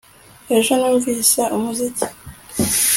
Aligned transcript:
Ejo 0.57 0.71
numvise 0.79 1.41
umuziki 1.55 2.05